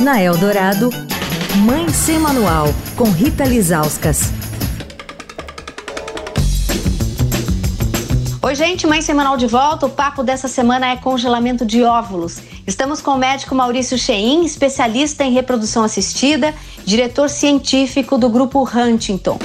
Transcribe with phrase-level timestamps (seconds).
[0.00, 0.90] Na Eldorado,
[1.64, 4.30] Mãe Sem Manual, com Rita Lizauskas.
[8.40, 9.86] Oi, gente, Mãe Semanal de volta.
[9.86, 12.38] O papo dessa semana é congelamento de óvulos.
[12.66, 16.54] Estamos com o médico Maurício Chein, especialista em reprodução assistida,
[16.84, 19.38] diretor científico do grupo Huntington.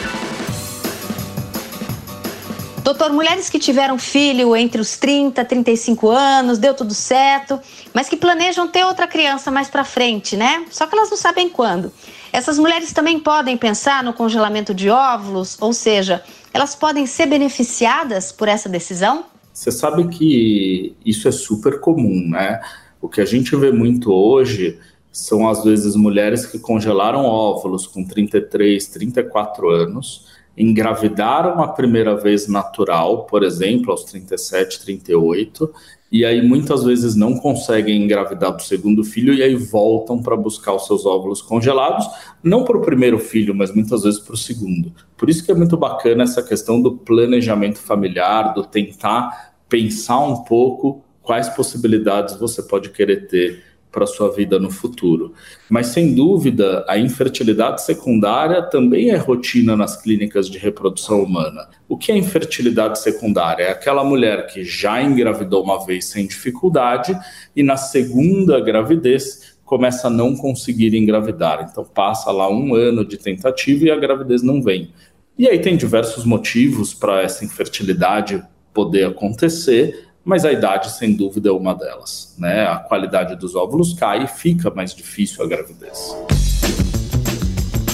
[2.83, 7.57] Doutor, mulheres que tiveram filho entre os 30 e 35 anos, deu tudo certo,
[7.93, 10.65] mas que planejam ter outra criança mais para frente, né?
[10.69, 11.93] Só que elas não sabem quando.
[12.33, 16.21] Essas mulheres também podem pensar no congelamento de óvulos, ou seja,
[16.53, 19.27] elas podem ser beneficiadas por essa decisão?
[19.53, 22.59] Você sabe que isso é super comum, né?
[22.99, 24.77] O que a gente vê muito hoje
[25.09, 32.47] são às vezes mulheres que congelaram óvulos com 33, 34 anos engravidaram a primeira vez
[32.47, 35.73] natural, por exemplo, aos 37, 38,
[36.11, 40.73] e aí muitas vezes não conseguem engravidar do segundo filho e aí voltam para buscar
[40.73, 42.07] os seus óvulos congelados,
[42.43, 44.93] não para o primeiro filho, mas muitas vezes para o segundo.
[45.17, 50.43] Por isso que é muito bacana essa questão do planejamento familiar, do tentar pensar um
[50.43, 53.63] pouco quais possibilidades você pode querer ter
[53.93, 55.33] para sua vida no futuro.
[55.69, 61.69] Mas sem dúvida, a infertilidade secundária também é rotina nas clínicas de reprodução humana.
[61.87, 63.63] O que é infertilidade secundária?
[63.63, 67.15] É aquela mulher que já engravidou uma vez sem dificuldade
[67.55, 71.67] e na segunda gravidez começa a não conseguir engravidar.
[71.69, 74.91] Então passa lá um ano de tentativa e a gravidez não vem.
[75.37, 81.49] E aí tem diversos motivos para essa infertilidade poder acontecer, mas a idade, sem dúvida,
[81.49, 82.33] é uma delas.
[82.37, 82.65] Né?
[82.65, 86.15] A qualidade dos óvulos cai e fica mais difícil a gravidez.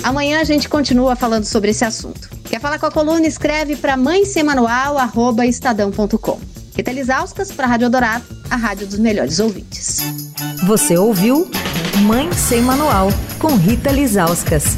[0.04, 2.30] Amanhã a gente continua falando sobre esse assunto.
[2.46, 3.26] Quer falar com a coluna?
[3.28, 6.40] Escreve para mãesemanual.estadão.com.
[6.76, 10.00] Rita Lisauskas para a Rádio Dourado, a rádio dos melhores ouvintes.
[10.66, 11.50] Você ouviu
[12.04, 14.78] Mãe Sem Manual, com Rita Lisauskas.